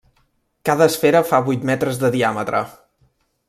Cada 0.69 0.87
esfera 0.93 1.21
fa 1.33 1.43
vuit 1.49 1.69
metres 1.73 2.03
de 2.05 2.13
diàmetre. 2.19 2.67